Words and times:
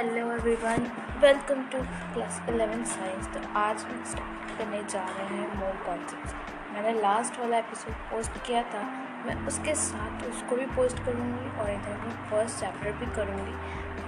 Hello 0.00 0.30
everyone 0.32 0.86
welcome 1.22 1.62
to 1.72 1.78
class 2.12 2.40
eleven 2.48 2.84
science 2.90 3.26
तो 3.32 3.40
आज 3.60 3.82
हम 3.84 4.04
स्टार्ट 4.10 4.56
करने 4.58 4.82
जा 4.90 5.02
रहे 5.08 5.38
हैं 5.38 5.56
मोर 5.56 5.74
कॉन्सेप्ट 5.86 6.72
मैंने 6.74 6.92
लास्ट 7.00 7.38
वाला 7.40 7.58
एपिसोड 7.58 7.94
पोस्ट 8.10 8.38
किया 8.46 8.62
था. 8.62 8.80
मैं 9.26 9.34
उसके 9.46 9.74
साथ 9.74 10.24
उसको 10.28 10.56
भी 10.56 10.66
पोस्ट 10.76 11.02
करूँगी 11.04 11.50
और 11.58 11.70
इधर 11.70 11.98
मैं 12.04 12.14
फ़र्स्ट 12.30 12.60
चैप्टर 12.60 12.92
भी 12.92 13.06
करूँगी. 13.16 13.52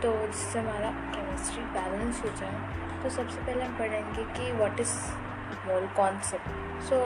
तो 0.02 0.12
जिससे 0.26 0.58
हमारा 0.58 0.90
केमिस्ट्री 1.16 1.64
बैलेंस 1.74 2.22
हो 2.24 2.30
जाए. 2.40 3.02
तो 3.02 3.10
सबसे 3.10 3.40
पहले 3.40 3.64
हम 3.64 3.76
पढ़ेंगे 3.78 4.24
कि 4.38 4.50
what 4.52 4.80
is 4.80 4.96
mole 5.66 5.86
concept 5.96 6.82
so 6.88 7.02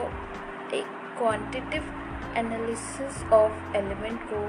एक 0.77 0.95
क्वांटिटिव 1.17 1.91
एनालिसिस 2.37 3.23
ऑफ़ 3.33 3.77
एलिमेंट 3.77 4.23
को 4.31 4.41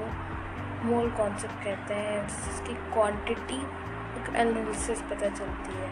मोल 0.87 1.11
कॉन्सेप्ट 1.11 1.63
कहते 1.65 1.93
हैं. 1.93 2.27
जिसकी 2.27 2.73
क्वांटिटी 2.93 3.61
एनालिसिस 4.35 5.01
पता 5.01 5.29
चलती 5.29 5.73
है 5.73 5.89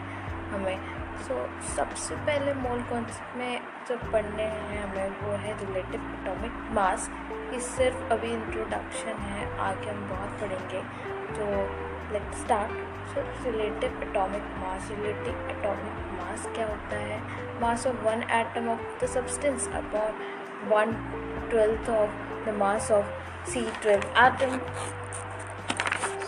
हमें। 0.50 0.98
सो 1.18 1.34
so, 1.34 1.76
सबसे 1.76 2.14
पहले 2.14 2.54
मोल 2.54 2.82
कॉन्सेप्ट 2.82 3.36
में 3.36 3.60
जो 3.88 3.96
पढ़ने 4.12 4.42
हैं 4.42 4.90
हमें 4.90 5.08
वो 5.20 5.32
है 5.32 5.66
रिलेटिव 5.66 6.00
एटॉमिक 6.00 6.52
मास 6.52 7.10
ये 7.52 7.60
सिर्फ़ 7.60 8.12
अभी 8.12 8.32
इंट्रोडक्शन 8.32 9.20
है 9.22 9.58
आगे 9.58 9.90
हम 9.90 10.08
बहुत 10.08 10.30
पढ़ेंगे। 10.40 10.82
तो 11.34 11.46
let 12.12 12.34
start 12.34 12.72
so 13.08 13.50
relative 13.50 14.02
atomic 14.02 14.42
mass 14.42 14.90
relative 14.90 15.48
atomic 15.50 16.20
mass 16.20 16.46
क्या 16.54 16.66
होता 16.66 16.96
है? 16.96 17.22
Mass 17.60 17.86
of 17.86 17.96
one 17.96 18.22
atom 18.22 18.68
of 18.68 19.04
the 19.04 19.08
substance 19.08 19.68
upon 19.68 20.12
one 20.68 20.92
twelfth 21.50 21.90
of 21.90 22.10
the 22.44 22.54
mass 22.58 22.90
of 22.90 23.06
C12 23.48 24.02
atom. 24.14 24.60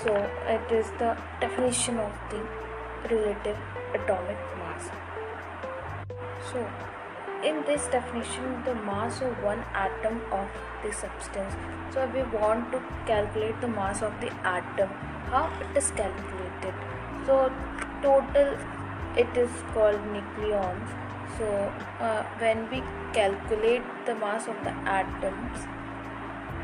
So 0.03 0.15
it 0.49 0.73
is 0.73 0.87
the 0.99 1.15
definition 1.41 1.99
of 1.99 2.13
the 2.31 2.41
relative 3.15 3.59
atomic 3.95 4.39
mass. 4.59 4.89
So 6.51 6.67
in 7.45 7.63
this 7.67 7.87
definition 7.89 8.63
the 8.65 8.75
mass 8.75 9.21
of 9.21 9.43
one 9.43 9.63
atom 9.75 10.23
of 10.33 10.49
the 10.83 10.93
substance. 10.93 11.55
So 11.93 12.07
we 12.15 12.23
want 12.39 12.73
to 12.73 12.83
calculate 13.07 13.61
the 13.61 13.69
mass 13.69 14.01
of 14.01 14.19
the 14.23 14.33
atom. 14.53 14.89
How 15.35 15.51
it 15.61 15.77
is 15.77 15.91
calculated? 15.91 16.75
So 17.27 17.53
total 18.01 18.57
it 19.17 19.37
is 19.37 19.51
called 19.75 20.01
nucleons. 20.15 20.97
So 21.37 21.47
uh, 22.01 22.23
when 22.39 22.71
we 22.71 22.83
calculate 23.13 23.83
the 24.07 24.15
mass 24.15 24.49
of 24.49 24.57
the 24.65 24.73
atoms 24.97 25.69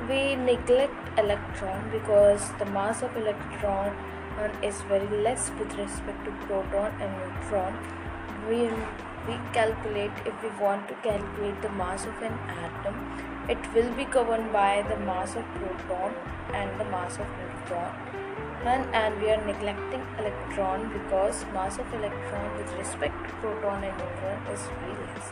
we 0.10 0.36
neglect 0.36 1.20
electron 1.20 1.90
because 1.92 2.52
the 2.60 2.66
mass 2.66 3.02
of 3.02 3.16
electron 3.18 3.94
is 4.64 4.82
very 4.84 5.24
less 5.24 5.52
with 5.60 5.74
respect 5.76 6.24
to 6.26 6.32
proton 6.46 6.92
and 7.00 7.12
neutron 7.22 7.78
we 8.50 8.60
we 9.28 9.36
calculate 9.58 10.24
if 10.32 10.46
we 10.46 10.50
want 10.62 10.88
to 10.92 10.96
calculate 11.08 11.62
the 11.62 11.74
mass 11.82 12.06
of 12.12 12.24
an 12.30 12.40
atom 12.64 12.96
it 13.56 13.68
will 13.76 13.92
be 14.00 14.06
governed 14.16 14.52
by 14.54 14.72
the 14.90 14.98
mass 15.10 15.36
of 15.36 15.46
proton 15.60 16.18
and 16.62 16.80
the 16.80 16.88
mass 16.96 17.20
of 17.26 17.28
neutron 17.42 18.12
and, 18.74 18.96
and 18.96 19.22
we 19.22 19.30
are 19.36 19.44
neglecting 19.46 20.04
electron 20.18 20.90
because 20.98 21.46
mass 21.54 21.78
of 21.78 21.94
electron 22.00 22.58
with 22.58 22.74
respect 22.82 23.24
to 23.28 23.36
proton 23.46 23.84
and 23.84 23.98
neutron 24.04 24.54
is 24.56 24.68
very 24.82 25.00
less 25.06 25.32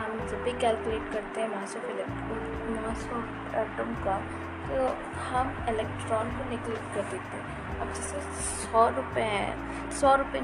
हम 0.00 0.20
जब 0.28 0.42
भी 0.44 0.52
calculate 0.60 1.12
करते 1.12 1.40
हैं 1.40 1.48
mass 1.48 1.76
of 1.76 1.88
electron 1.94 2.53
mass 2.71 3.07
of 3.13 3.55
atom 3.57 3.93
का 4.05 4.17
तो 4.67 4.87
हम 5.23 5.55
electron 5.69 6.29
को 6.37 6.49
neglect 6.49 6.93
कर 6.95 7.03
देते 7.11 7.37
हैं। 7.37 7.79
अब 7.79 7.93
जैसे 7.93 8.21
सौ 8.41 8.87
रुपये 8.95 9.23
हैं, 9.25 9.91
सौ 9.99 10.15
रुपये 10.15 10.41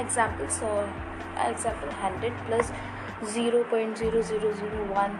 एग्ज़ाम्पल 0.00 0.48
सौ 0.56 0.70
example 1.44 1.90
hundred 2.02 2.46
plus 2.46 2.72
zero 3.34 3.62
point 3.70 3.96
zero 3.96 4.22
zero 4.22 4.52
zero 4.54 4.84
one 4.94 5.18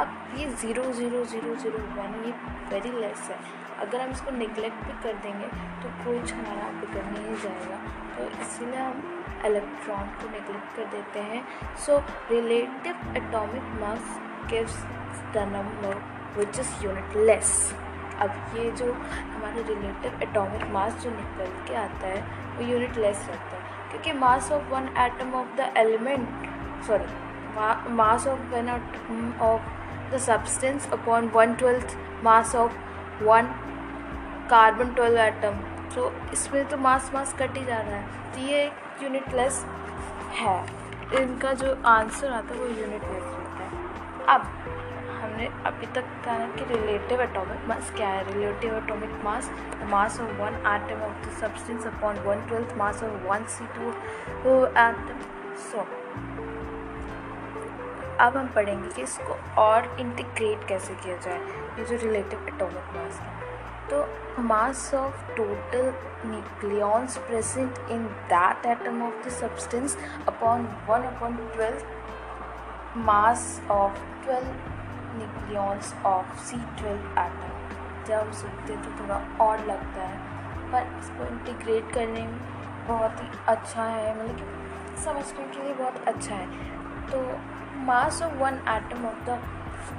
अब 0.00 0.38
ये 0.38 0.48
zero 0.56 0.82
zero 0.92 1.24
zero 1.26 1.54
zero 1.62 1.78
one 1.94 2.22
ये 2.26 2.32
वेरी 2.70 2.92
लेस 3.00 3.28
है। 3.30 3.38
अगर 3.80 4.00
हम 4.00 4.10
इसको 4.10 4.30
निगलेक्ट 4.36 4.84
भी 4.86 4.92
कर 5.02 5.14
देंगे 5.24 5.46
तो 5.82 5.88
कुछ 6.04 6.32
हमारा 6.32 6.70
बिगड़ 6.80 7.04
नहीं 7.06 7.36
जाएगा। 7.42 7.78
तो 8.16 8.28
इसीलिए 8.42 8.78
हम 8.78 8.96
इलेक्ट्रॉन 9.46 10.08
को 10.20 10.30
निगलेक्ट 10.30 10.76
कर 10.76 10.86
देते 10.94 11.20
हैं। 11.32 11.42
So 11.86 11.98
relative 12.30 13.14
atomic 13.16 13.76
mass 13.80 14.16
gives 14.50 14.76
the 15.34 15.44
number 15.52 16.02
which 16.38 16.58
is 16.60 16.72
unitless 17.26 17.74
अब 18.20 18.30
ये 18.56 18.70
जो 18.70 18.92
हमारा 18.92 19.66
रिलेटिव 19.68 20.22
एटॉमिक 20.22 20.64
मास 20.72 20.94
जो 21.02 21.10
निकल 21.10 21.52
के 21.66 21.74
आता 21.76 22.06
है, 22.06 22.20
वो 22.56 22.66
यूनिट 22.66 22.96
लेस 22.96 23.26
रहता 23.28 23.56
है। 23.56 23.90
क्योंकि 23.90 24.12
mass 24.12 24.50
of 24.52 24.72
one 24.72 24.88
atom 24.98 25.34
of 25.34 25.54
the 25.56 25.72
element 25.76 26.28
sorry 26.86 27.92
mass 27.92 28.26
of 28.26 28.40
one 28.54 28.68
atom 28.68 29.32
of 29.42 29.70
the 30.12 30.18
substance 30.18 30.90
upon 30.92 31.28
one 31.34 31.54
twelfth 31.54 31.96
mass 32.24 32.54
of 32.56 33.24
one 33.24 33.54
carbon 34.50 34.92
twelve 34.94 35.18
atom 35.20 35.60
तो 35.94 36.12
इसमें 36.32 36.64
तो 36.68 36.76
मास 36.78 37.10
मास 37.14 37.34
कट 37.38 37.56
ही 37.56 37.64
जा 37.64 37.78
रहा 37.78 37.96
है। 37.96 38.32
तो 38.32 38.40
ये 38.40 38.64
एक 38.64 39.02
यूनिट 39.02 39.34
लेस 39.34 39.64
है। 40.32 40.58
इनका 41.20 41.52
जो 41.54 41.76
आंसर 41.86 42.32
आता 42.32 42.54
है 42.54 42.60
वो 42.60 42.66
यूनिट 42.66 43.04
लेस 43.04 43.22
है। 43.24 43.47
अब 44.28 44.42
हमने 45.20 45.46
अभी 45.66 45.86
तक 45.86 46.04
कहा 46.24 46.46
कि 46.56 46.64
रिलेटिव 46.64 47.20
एटॉमिक 47.22 47.68
मास 47.68 47.90
क्या 47.96 48.08
है? 48.08 48.24
Relative 48.32 48.74
atomic 48.76 49.20
mass 49.24 49.48
the 49.80 49.88
mass 49.90 50.20
of 50.20 50.30
one 50.40 50.54
atom 50.74 51.02
of 51.02 51.26
the 51.26 51.32
substance 51.40 51.86
upon 51.86 52.18
one 52.26 52.46
twelfth 52.48 52.76
mass 52.78 53.02
of 53.02 53.26
one 53.28 53.44
C 53.54 53.66
two 53.76 54.64
atom 54.64 55.24
so 55.70 55.86
अब 58.20 58.36
हम 58.36 58.48
पढ़ेंगे 58.54 58.88
कि 58.88 59.02
इसको 59.02 59.38
और 59.62 59.96
इंटीग्रेट 60.00 60.68
कैसे 60.68 60.94
किया 60.94 61.16
जाए, 61.16 61.38
ये 61.78 61.84
जो 61.84 61.96
रिलेटिव 62.06 62.46
एटॉमिक 62.48 62.96
मास 62.96 63.20
है। 63.20 63.36
तो 63.90 64.06
mass 64.48 64.80
of 64.96 65.20
total 65.36 65.86
nucleons 66.30 67.14
present 67.28 67.78
in 67.94 68.02
that 68.32 68.66
atom 68.72 68.98
of 69.06 69.14
the 69.24 69.32
substance 69.36 69.94
upon 70.32 70.66
1 70.90 71.06
upon 71.08 71.38
12 71.54 71.80
mass 72.96 73.60
of 73.70 73.92
12 74.24 74.44
nucleons 75.18 75.92
of 76.04 76.24
C12 76.46 76.98
atom. 77.16 77.54
जब 78.08 78.32
सुनते 78.32 78.76
तो 78.76 78.90
थोड़ा 79.00 79.16
और 79.40 79.66
लगता 79.66 80.02
है, 80.02 80.18
पर 80.72 80.98
इसको 80.98 81.24
इंटीग्रेट 81.24 81.92
करने 81.94 82.22
में 82.22 82.38
बहुत 82.88 83.22
ही 83.22 83.28
अच्छा 83.48 83.82
है 83.82 84.22
मतलब 84.22 84.36
कि 84.36 85.00
समझने 85.00 85.44
के 85.44 85.62
लिए 85.62 85.74
बहुत 85.74 86.08
अच्छा 86.08 86.34
है। 86.34 86.46
तो 87.10 87.38
mass 87.84 88.22
of 88.22 88.34
one 88.34 88.54
atom 88.68 89.06
of 89.06 89.24
the 89.24 89.42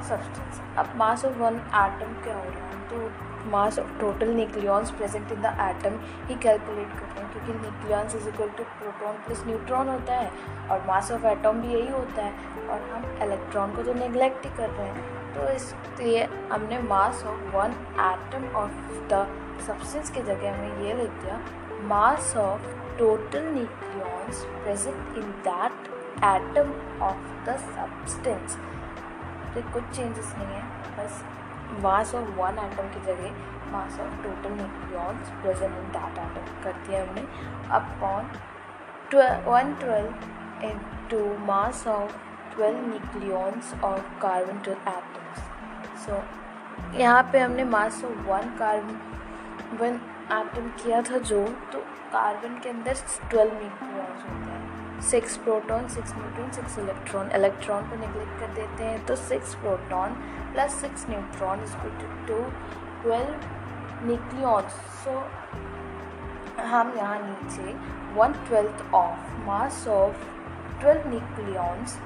substance 0.09 0.61
अब 0.78 0.95
मास 0.95 1.25
ऑफ़ 1.25 1.33
वन 1.33 1.55
एटम 1.55 2.13
क्या 2.23 2.38
हो 2.38 2.44
रहा 2.44 2.67
है? 2.67 2.89
तो 2.89 3.28
mass 3.49 3.79
of 3.79 3.99
total 3.99 4.33
nucleons 4.35 4.91
present 4.91 5.31
in 5.31 5.41
the 5.41 5.55
atom 5.61 5.99
he 6.27 6.35
calculate 6.43 6.89
करते 6.99 7.21
हैं, 7.21 7.31
क्योंकि 7.31 7.53
nucleons 7.53 8.15
is 8.15 8.27
equal 8.29 8.49
to 8.57 8.63
proton 8.79 9.17
plus 9.25 9.43
neutron 9.47 9.89
होता 9.89 10.13
है, 10.15 10.31
और 10.71 10.83
मास 10.87 11.11
ऑफ़ 11.11 11.25
एटम 11.27 11.61
भी 11.61 11.73
यही 11.73 11.87
होता 11.89 12.23
है, 12.23 12.33
और 12.69 12.89
हम 12.91 13.05
इलेक्ट्रॉन 13.23 13.75
को 13.75 13.83
तो 13.83 13.93
नेग्लेक्ट 13.95 14.45
ही 14.45 14.51
कर 14.57 14.69
रहे 14.69 14.87
हैं 14.87 15.17
तो 15.33 15.47
इसलिए 15.49 16.23
हमने 16.51 16.79
mass 16.83 17.23
of 17.27 17.55
one 17.55 17.75
atom 18.05 18.45
of 18.57 18.77
the 19.11 19.27
substance 19.67 20.09
की 20.09 20.21
जगह 20.21 20.53
हमें 20.53 20.85
ये 20.85 20.93
लिख 20.93 21.09
दिया 21.23 21.39
mass 21.87 22.35
of 22.37 22.67
total 22.99 23.43
nucleons 23.53 24.43
present 24.63 25.17
in 25.17 25.31
that 25.47 25.87
atom 26.25 26.71
of 27.03 27.27
the 27.45 27.57
substance 27.67 28.57
तो 29.53 29.61
कुछ 29.73 29.83
चेंजेस 29.95 30.33
नहीं 30.37 30.47
है, 30.47 30.63
बस 30.97 31.21
मास 31.84 32.13
ऑफ़ 32.16 32.30
वन 32.40 32.59
एटम 32.59 32.88
की 32.93 33.05
जगह 33.05 33.72
mass 33.72 33.99
of 33.99 34.14
total 34.23 34.53
nucleons 34.53 35.29
present 35.41 35.78
in 35.78 35.90
that 35.91 36.17
atom 36.20 36.64
कर 36.64 36.73
दिया 36.88 37.02
हमने। 37.03 37.22
Upon 37.79 38.32
one 39.46 39.73
twelve 39.79 40.66
into 41.09 41.20
mass 41.46 41.85
of 41.88 42.16
twelve 42.55 42.88
nucleons 42.88 43.73
और 43.84 43.99
कार्बन 44.22 44.59
ट्वेल्व 44.59 44.90
एटम्स 44.90 46.05
सो 46.05 46.23
यहाँ 46.97 47.23
पे 47.32 47.40
हमने 47.40 47.64
mass 47.76 48.03
of 48.05 48.28
one 48.29 48.55
carbon 48.59 49.78
one 49.79 49.99
atom 50.34 50.67
किया 50.84 51.02
था 51.02 51.17
जो 51.32 51.46
तो 51.72 51.79
कार्बन 52.14 52.59
के 52.64 52.70
अंदर 52.70 52.93
ट्वेल्व 53.29 53.53
न्यूक्लियॉन्स 53.53 54.23
होते 54.23 54.52
हैं। 54.52 54.68
Six 55.01 55.35
proton, 55.37 55.87
six 55.87 56.13
neutron, 56.16 56.49
six 56.51 56.78
electron. 56.79 57.29
Electron 57.35 57.90
को 57.90 57.96
निगलेक्ट 57.96 58.40
कर 58.40 58.53
देते 58.55 58.84
हैं 58.84 59.05
तो 59.05 59.16
six 59.16 59.53
proton 59.55 60.13
plus 60.53 60.73
six 60.81 61.05
neutron 61.09 61.63
is 61.63 61.75
to 62.28 62.40
twelve 63.03 64.05
nucleons 64.07 64.73
so 65.03 65.11
हम 66.66 66.93
यहाँ 66.97 67.19
नीचे 67.22 67.73
one 68.16 68.34
twelfth 68.47 68.93
of 68.93 69.34
mass 69.47 69.87
of 69.87 70.25
twelve 70.81 71.09
nucleons 71.09 71.97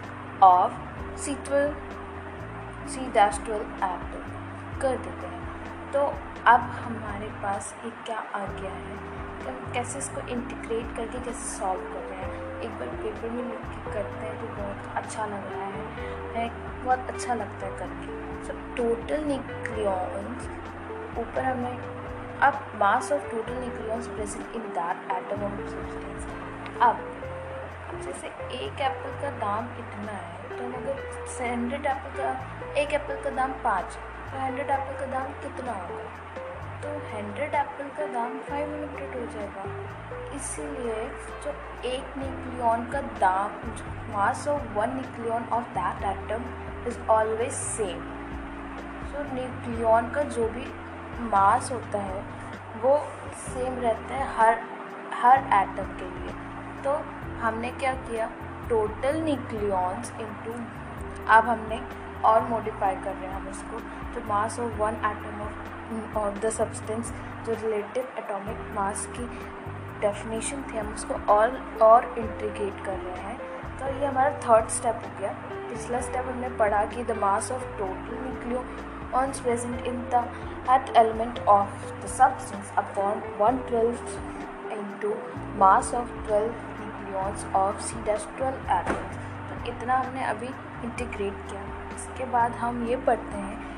of 0.44 0.74
C 1.22 1.36
twelve 1.46 2.88
C 2.90 3.10
dash 3.14 3.40
twelve 3.46 3.84
atom 3.86 4.80
कर 4.82 4.98
देते 4.98 5.28
हैं। 5.28 5.92
तो 5.94 6.06
अब 6.52 6.62
हमारे 6.86 7.28
पास 7.44 7.74
एक 7.86 8.04
क्या 8.06 8.18
आ 8.18 8.46
गया 8.46 8.72
है? 8.72 8.98
हम 9.46 9.72
कैसे 9.74 10.00
इसको 10.00 10.28
इंटीग्रेट 10.28 10.96
करके 10.98 11.20
कैसे 11.20 11.48
सॉल्व 11.50 11.82
कर 11.94 12.13
एक 12.64 12.74
बार 12.80 12.88
पेपर 13.04 13.30
में 13.30 13.44
लिख 13.44 13.64
के 13.70 13.94
करते 13.94 14.26
हैं 14.26 14.36
तो 14.42 14.48
बहुत 14.56 14.96
अच्छा 14.98 15.26
लग 15.26 15.52
रहा 15.54 15.66
है। 16.36 16.50
बहुत 16.84 17.10
अच्छा 17.10 17.34
लगता 17.34 17.66
है 17.66 17.78
करके। 17.80 18.46
सो 18.46 18.54
टोटल 18.78 19.26
न्यूक्लियॉन्स 19.26 20.48
ऊपर 21.20 21.46
हमें, 21.46 21.78
अब 22.42 22.54
mass 22.80 23.12
of 23.12 23.30
total 23.32 23.60
nucleons 23.60 24.08
present 24.08 24.56
in 24.56 24.62
that 24.78 25.12
atom 25.12 25.44
of 25.46 25.60
substance 25.74 26.82
अब 26.82 26.96
जैसे 28.06 28.28
एक 28.58 28.82
एप्पल 28.82 29.12
का 29.22 29.30
दाम 29.40 29.68
इतना 29.80 30.12
है 30.14 30.50
तो 30.50 30.64
हम 30.64 30.74
अगर 30.74 30.96
हंड्रेड 31.42 31.86
एप्पल 31.86 32.18
का, 32.18 32.32
एक 32.82 32.94
एप्पल 32.94 33.22
का 33.24 33.30
दाम 33.38 33.52
पाँच 33.64 33.94
तो 33.94 34.40
हंड्रेड 34.40 34.70
एप्पल 34.70 35.00
का 35.00 35.06
दाम 35.12 35.32
कितना 35.44 35.74
होगा? 35.74 36.06
तो 36.84 36.90
हंड्रेड 37.10 37.54
एप्पल 37.56 37.90
का 37.98 38.06
दाम 38.14 38.38
फाइव 38.48 38.72
हंड्रेड 38.72 39.14
हो 39.16 39.26
जाएगा। 39.34 39.64
इसीलिए 40.36 40.96
जो 41.44 41.52
एक 41.90 42.18
न्यूक्लियन 42.18 42.86
का 42.92 43.02
दाम 43.20 43.50
mass 44.14 44.48
of 44.48 44.64
one 44.78 44.96
nucleon 44.96 45.48
of 45.54 45.68
that 45.78 46.04
atom 46.08 46.44
is 46.88 47.00
always 47.12 47.52
same 47.54 48.02
so 49.12 49.24
nucleon 49.34 50.10
का 50.16 50.24
जो 50.36 50.48
भी 50.50 50.66
मास 51.32 51.72
होता 51.72 52.00
है, 52.02 52.22
वो 52.84 52.98
सेम 53.44 53.80
रहता 53.82 54.16
है 54.16 54.28
हर 54.38 54.60
हर 55.22 55.38
एटम 55.62 55.98
के 56.00 56.10
लिए। 56.12 56.34
तो 56.84 56.94
हमने 57.42 57.70
क्या 57.74 57.94
किया? 58.06 58.30
टोटल 58.70 59.22
न्यूक्लियॉन्स 59.24 60.12
इनटू 60.22 60.54
अब 61.34 61.48
हमने 61.48 61.82
और 62.26 62.48
मॉडिफाई 62.50 62.96
कर 62.96 63.14
रहे 63.14 63.28
हैं 63.28 63.36
हम 63.36 63.48
इसको 63.50 63.80
तो 64.14 64.28
mass 64.28 64.60
of 64.60 64.74
one 64.82 64.96
atom 65.08 65.42
of 65.42 65.53
of 66.18 66.40
the 66.40 66.50
substance 66.52 67.12
जो 67.46 67.54
रिलेटिव 67.54 68.04
एटॉमिक 68.20 68.72
मास 68.76 69.06
की 69.16 69.26
डेफिनेशन 70.02 70.64
थी, 70.64 70.78
हम 70.78 70.94
उसको 70.94 71.14
और 71.34 71.58
और 71.82 72.14
इंट्रीगेट 72.18 72.86
कर 72.86 72.98
रहे 72.98 73.22
हैं। 73.22 73.38
तो 73.80 74.00
ये 74.00 74.06
हमारा 74.06 74.32
थर्ड 74.40 74.70
स्टेप 74.70 75.02
हो 75.06 75.20
गया। 75.20 75.32
पिछला 75.70 76.02
स्टेप 76.02 76.26
हमने 76.28 76.50
पढ़ा 76.58 76.84
कि 76.86 77.04
the 77.04 77.18
mass 77.20 77.52
of 77.52 77.64
total 77.78 78.18
nucleons 79.20 79.40
present 79.40 79.86
in 79.88 80.02
the 80.14 80.24
at 80.72 80.96
element 80.98 81.40
of 81.40 81.92
the 82.04 82.08
substance 82.10 82.74
upon 82.78 83.24
one 83.40 83.58
twelfth 83.70 84.72
into 84.74 85.14
mass 85.60 85.94
of 85.94 86.12
twelve 86.28 86.54
nucleons 86.80 87.46
of 87.56 87.82
C 87.82 88.04
dash 88.04 88.28
twelve 88.38 88.72
atoms 88.78 89.18
तो 89.50 89.72
इतना 89.72 89.98
हमने 89.98 90.26
अभी 90.26 90.48
इंटीग्रेट 90.84 91.34
किया। 91.50 91.62
इसके 91.96 92.26
बाद 92.32 92.52
हम 92.56 92.86
ये 92.88 92.96
पढ़ते 93.08 93.38
हैं 93.38 93.73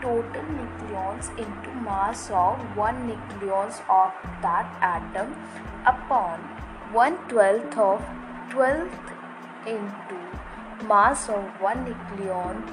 कि 0.00 0.06
total 0.06 0.54
nucleons 0.54 1.30
into 1.30 1.80
mass 1.80 2.30
of 2.30 2.80
one 2.80 2.94
nucleons 2.94 3.82
of 3.90 4.26
that 4.26 4.66
atom 4.84 5.34
upon 5.86 6.48
one 6.92 7.16
twelfth 7.28 7.78
of 7.78 8.02
twelfth 8.50 9.12
into 9.68 10.16
mass 10.86 11.30
of 11.30 11.62
one 11.62 11.78
nucleon 11.78 12.64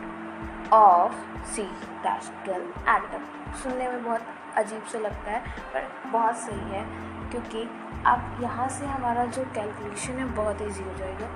of 0.74 1.46
C 1.46 1.64
dash 2.04 2.32
twelve 2.46 2.66
atom 2.66 3.54
सुनने 3.54 3.88
में 3.88 4.04
बहुत 4.04 4.22
अजीब 4.58 4.84
सा 4.84 5.00
लगता 5.00 5.32
है, 5.32 5.40
पर 5.74 6.10
बहुत 6.12 6.36
सही 6.36 6.60
है, 6.60 6.84
क्योंकि 7.32 7.62
अब 8.06 8.38
यहाँ 8.42 8.70
से 8.70 8.86
हमारा 8.86 9.26
जो 9.26 9.44
कैलकुलेशन 9.44 10.14
है 10.14 10.26
बहुत 10.26 10.62
ईजी 10.62 10.84
हो 10.84 10.98
जाएगा। 10.98 11.28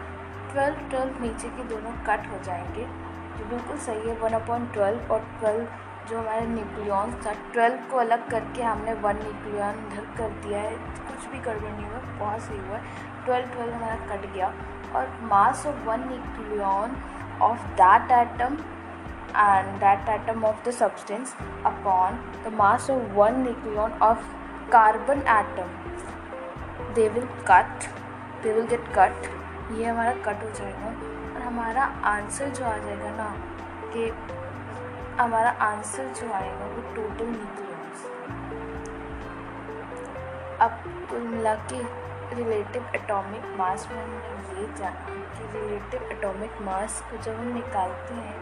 ट्वेल्व 0.51 0.89
ट्वेल्व 0.89 1.21
नीचे 1.21 1.49
के 1.49 1.63
दोनों 1.63 1.91
कट 1.91 2.31
हो 2.31 2.43
जाएँगे। 2.43 3.10
जो 3.41 3.47
बिल्कुल 3.49 3.77
सही 3.77 4.09
है 4.09 4.15
वन 4.19 4.33
अपॉइंट 4.33 4.71
ट्वेल्व 4.73 5.13
और 5.13 5.19
ट्वेल्व 5.39 5.67
जो 6.09 6.17
हमारे 6.17 6.45
न्यूक्लियॉन्स 6.47 7.13
था 7.25 7.31
ट्वेल्व 7.53 7.77
को 7.91 7.97
अलग 7.97 8.29
करके 8.31 8.63
हमने 8.63 8.93
वन 9.03 9.15
न्यूक्लियन 9.17 9.79
इधर 9.85 10.05
कर 10.17 10.29
दिया 10.43 10.59
है। 10.59 10.75
कुछ 11.07 11.25
भी 11.31 11.39
गड़बड़ 11.39 11.69
नहीं 11.69 11.85
हुआ, 11.85 11.99
बहुत 12.19 12.41
सही 12.41 12.57
हुआ। 12.57 12.77
है 12.77 13.25
ट्वेल्व 13.25 13.47
ट्वेल्व 13.53 13.73
हमारा 13.73 13.95
कट 14.09 14.25
गया 14.33 14.47
और 14.95 15.09
mass 15.31 15.65
of 15.67 15.83
one 15.88 16.07
nucleon 16.07 16.95
of 17.41 17.65
that 17.81 18.11
atom 18.11 18.57
and 19.38 19.75
that 19.79 20.09
atom 20.09 20.43
of 20.45 20.63
the 20.69 20.71
substance 20.73 21.35
upon 21.65 22.19
the 22.45 22.53
mass 22.55 22.89
of 22.89 23.13
one 23.15 23.41
nucleon 23.43 23.99
of 24.01 24.25
carbon 24.71 25.21
atom 25.38 26.93
they 26.93 27.07
will 27.09 27.27
cut 27.49 27.89
they 28.43 28.53
will 28.53 28.67
get 28.67 28.93
cut 28.97 29.31
ये 29.71 29.85
हमारा 29.85 30.13
cut 30.25 30.43
हो 30.43 30.49
जाएगा। 30.59 31.10
हमारा 31.51 31.83
answer 32.07 32.50
जो 32.50 32.65
आ 32.65 32.77
जाएगा 32.77 33.09
ना, 33.15 33.30
कि 33.94 34.03
हमारा 35.18 35.50
आंसर 35.62 36.06
जो 36.19 36.31
आएगा 36.33 36.65
वो 36.65 36.81
टोटल 36.95 37.27
न्यूक्लियस 37.27 38.06
अब 40.62 40.77
कुल 41.09 41.21
मिला 41.27 41.53
के 41.71 41.81
रिलेटिव 42.36 42.86
एटॉमिक 42.95 43.44
मास 43.57 43.88
में 43.92 44.01
हमने 44.03 44.62
ये 44.62 44.68
जाना 44.77 45.18
कि 45.33 45.44
रिलेटिव 45.57 46.07
एटॉमिक 46.12 46.62
मास 46.62 47.01
को 47.12 47.21
जब 47.24 47.39
हम 47.39 47.51
निकालते 47.53 48.13
हैं 48.13 48.39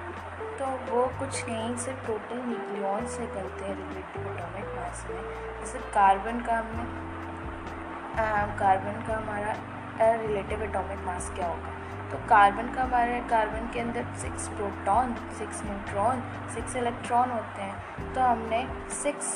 तो 0.59 0.65
वो 0.91 1.05
कुछ 1.19 1.43
नहीं, 1.49 1.75
सिर्फ़ 1.77 2.05
टोटल 2.07 2.45
न्यूक्लियन 2.45 3.07
से 3.07 3.25
करते 3.25 3.65
हैं 3.65 3.75
रिलेटिव 3.77 4.31
एटॉमिक 4.33 4.75
मास 4.77 5.05
में. 5.09 5.21
जैसे 5.59 5.79
कार्बन 5.97 6.41
का 6.41 6.57
हमने 6.59 6.85
कार्बन 8.59 9.03
का 9.07 9.17
हमारा 9.17 9.51
रिलेटिव 10.21 10.63
एटॉमिक 10.63 11.05
मास 11.05 11.31
क्या 11.35 11.47
होगा? 11.47 11.77
तो 12.11 12.17
कार्बन 12.29 12.71
का 12.73 12.83
हमारे 12.83 13.19
कार्बन 13.29 13.69
के 13.73 13.79
अंदर 13.79 14.05
six 14.21 14.47
proton 14.57 15.13
six 15.39 15.61
neutron 15.65 16.21
six 16.53 16.75
electron 16.75 17.31
होते 17.31 17.61
हैं। 17.61 18.13
तो 18.13 18.21
हमने 18.21 18.65
six 19.01 19.27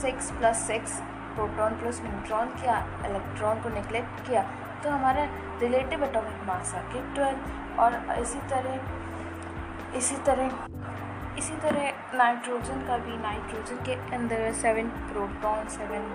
six 0.00 0.30
plus 0.30 0.66
six 0.66 1.00
proton 1.34 1.78
plus 1.80 2.00
neutron 2.04 2.48
किया 2.60 2.76
इलेक्ट्रॉन 3.06 3.62
को 3.62 3.68
निगलेक्ट 3.74 4.26
किया। 4.28 4.42
तो 4.82 4.90
हमारा 4.90 5.24
रिलेटिव 5.60 6.04
एटॉमिक 6.04 6.46
मास 6.48 6.74
आ 6.74 6.80
गया 6.92 7.14
ट्वेल्व 7.14 7.80
और 7.82 7.94
इसी 8.20 8.38
तरह 8.50 9.96
इसी 9.96 10.16
तरह 10.26 11.38
इसी 11.38 11.54
तरह 11.60 12.16
नाइट्रोजन 12.16 12.86
का 12.86 12.96
भी 13.04 13.16
नाइट्रोजन 13.18 13.84
के 13.84 13.94
अंदर 14.16 14.52
सेवन 14.54 14.88
प्रोटॉन 15.12 15.68
सेवन 15.70 16.10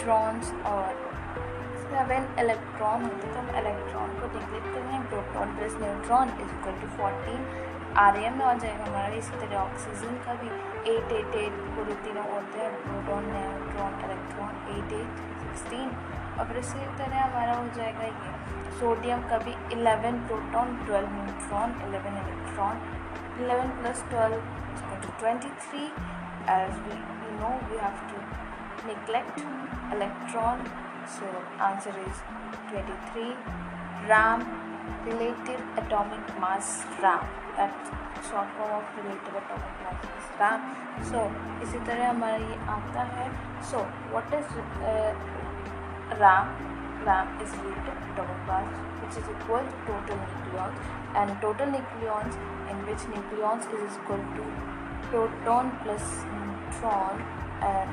ट्रॉन्स 0.00 0.52
और 0.66 1.07
सेवन 1.98 2.26
इलेक्ट्रॉन 2.40 3.04
होते 3.04 3.28
तो 3.28 3.38
हम 3.38 3.48
इलेक्ट्रॉन 3.60 4.10
को 4.18 4.26
डिग्रेड 4.32 4.66
करेंगे 4.74 4.98
proton 5.06 5.54
plus 5.54 5.72
neutron 5.78 6.28
is 6.34 6.52
equal 6.56 6.76
to 6.82 6.90
fourteen 6.98 7.40
R 8.02 8.16
M 8.18 8.36
में 8.38 8.44
आ 8.44 8.52
जाएगा 8.54 8.84
हमारा 8.84 9.14
इसी 9.14 9.40
तरह 9.40 9.56
ऑक्सीजन 9.60 10.20
का 10.26 10.34
भी 10.42 10.50
एट 10.92 11.10
एट 11.14 11.34
एट 11.40 11.56
पूरे 11.72 11.96
तीनों 12.04 12.26
होते 12.28 12.60
हैं 12.60 12.70
proton 12.84 13.26
neutron 13.30 13.98
electron 14.04 14.54
eight 14.76 14.94
eight 15.00 15.18
sixteen 15.40 15.90
और 16.38 16.46
फिर 16.46 16.58
इसी 16.58 16.86
तरह 17.00 17.18
हमारा 17.18 17.56
हो 17.56 17.66
जाएगा 17.76 18.06
ये 18.06 18.72
सोडियम 18.78 19.28
का 19.30 19.38
भी 19.46 19.58
eleven 19.78 20.24
proton 20.26 20.74
twelve 20.86 21.20
neutron 21.20 21.78
eleven 21.88 22.20
electron 22.24 22.82
eleven 23.40 23.78
plus 23.80 24.04
twelve 24.10 25.10
twenty 25.10 25.56
three 25.62 25.86
as 26.58 26.78
we 26.82 27.00
know 27.40 27.56
we 27.64 27.86
have 27.86 28.04
to 28.10 28.28
neglect 28.86 29.40
electron 29.92 30.60
So 31.15 31.25
answer 31.59 31.93
is 32.07 32.21
23. 32.71 33.35
RAM 34.09 34.45
relative 35.07 35.61
atomic 35.77 36.23
mass 36.39 36.83
RAM. 37.01 37.25
That 37.57 37.73
short 38.27 38.49
form 38.57 38.71
of 38.79 38.85
relative 38.97 39.35
atomic 39.41 39.73
mass 39.83 39.99
is 40.03 40.27
RAM. 40.39 40.61
So 41.11 41.19
इसी 41.63 41.79
तरह 41.87 42.09
हमारा 42.09 42.37
ये 42.49 42.57
आता 42.75 43.03
है. 43.15 43.27
So 43.71 43.85
what 44.15 44.33
is 44.39 44.45
uh, 44.91 45.13
RAM? 46.23 46.55
RAM 47.05 47.39
is 47.45 47.55
relative 47.61 48.03
atomic 48.13 48.47
mass 48.47 48.83
which 49.03 49.17
is 49.21 49.29
equal 49.35 49.65
to 49.71 49.87
total 49.87 50.17
nucleons 50.25 50.77
and 51.21 51.41
total 51.41 51.67
nucleons 51.75 52.37
in 52.71 52.77
which 52.87 53.03
nucleons 53.15 53.67
is 53.79 53.97
equal 53.99 54.23
to 54.37 54.45
proton 55.09 55.71
plus 55.83 56.05
neutron 56.35 57.25
and 57.71 57.89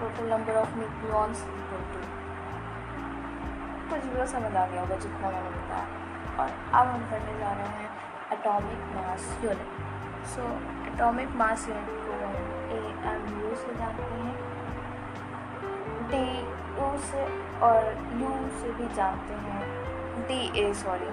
total 0.00 0.32
number 0.34 0.56
of 0.62 0.68
nucleons 0.80 1.44
equal 1.58 1.84
to 1.92 2.13
कुछ 3.89 4.03
भी 4.03 4.27
समझ 4.27 4.55
आ 4.55 4.65
गया 4.65 4.81
होगा 4.81 4.95
जितना 4.95 5.29
मैंने 5.29 5.49
बताया 5.49 5.87
और 6.39 6.49
अब 6.79 6.87
हम 6.87 7.01
करने 7.09 7.39
जा 7.39 7.51
रहे 7.51 7.67
हैं 7.67 7.89
atomic 8.33 8.95
mass 8.95 9.39
unit 9.43 10.25
so 10.25 10.47
atomic 10.93 11.29
mass 11.35 11.67
unit 11.69 11.89
को 11.89 12.15
ए 12.75 12.79
एम 13.11 13.41
यू 13.41 13.55
से 13.55 13.75
जानते 13.75 14.03
हैं। 14.03 14.35
डी 16.09 16.25
यू 16.77 16.97
से 16.97 17.23
और 17.59 17.85
यू 18.21 18.31
से 18.59 18.71
भी 18.71 18.93
जानते 18.95 19.33
हैं। 19.33 20.27
डी 20.27 20.39
ए 20.61 20.73
सॉरी 20.73 21.09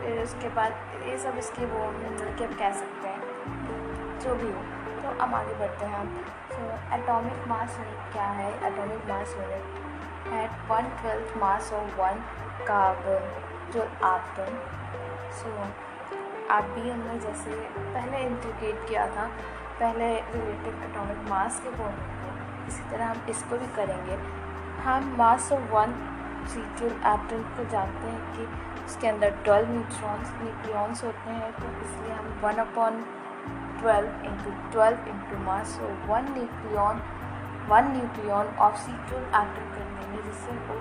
फिर 0.00 0.22
उसके 0.22 0.48
बाद 0.48 0.72
ये 1.06 1.18
सब 1.18 1.38
इसके 1.38 1.66
वो 1.66 1.92
के 2.38 2.46
कह 2.46 2.72
सकते 2.72 3.08
हैं। 3.08 4.20
जो 4.20 4.34
भी 4.34 4.52
हो। 4.52 4.62
तो 5.02 5.18
अब 5.18 5.34
आगे 5.34 5.54
बढ़ते 5.54 5.84
हैं 5.84 5.98
हम। 5.98 6.16
सो 6.52 6.94
एटॉमिक 6.94 7.48
मास 7.48 7.78
यूनिट 7.78 8.12
क्या 8.12 8.26
है? 8.26 8.50
Atomic 8.72 9.08
mass 9.08 9.36
unit 9.40 9.83
at 10.32 10.50
one 10.68 10.86
twelfth 11.00 11.36
mass 11.36 11.70
of 11.72 11.98
one 11.98 12.20
carbon, 12.66 13.22
जो 13.74 13.82
आटम 14.06 14.56
सो 15.36 15.50
आप 16.54 16.64
भी 16.74 16.90
हमने 16.90 17.18
जैसे 17.20 17.50
पहले 17.76 18.18
इंटीग्रेट 18.26 18.88
किया 18.88 19.06
था, 19.16 19.26
पहले 19.80 20.08
रिलेटेड 20.14 20.82
एटॉमिक 20.90 21.28
मास 21.30 21.60
के 21.64 21.70
को। 21.78 21.88
इसी 22.68 22.90
तरह 22.90 23.06
हम 23.06 23.26
इसको 23.30 23.58
भी 23.58 23.66
करेंगे। 23.76 24.18
हम 24.84 25.14
mass 25.18 25.50
of 25.52 25.72
one 25.72 25.94
C twelve 26.52 26.92
atom 27.12 27.42
को 27.56 27.64
जानते 27.70 28.06
हैं 28.06 28.36
कि 28.36 28.84
उसके 28.84 29.08
अंदर 29.08 29.30
ट्वेल्व 29.44 29.70
न्यूट्रॉन्स 29.72 30.32
न्यूक्लियॉन्स 30.42 31.04
होते 31.04 31.30
हैं 31.30 31.52
तो 31.60 31.68
इसलिए 31.86 32.12
हम 32.12 32.26
one 32.44 32.62
upon 32.66 33.02
twelve 33.80 34.26
into 34.30 34.50
twelve 34.72 35.08
into 35.14 35.38
mass 35.44 35.78
one 36.08 36.32
nucleon 36.34 37.02
one 37.68 37.92
nucleon 37.92 38.54
of 38.66 38.76
sequel 38.80 39.22
atom 39.40 39.74
देंगे 39.94 40.22
जिससे 40.22 40.52
वो 40.52 40.80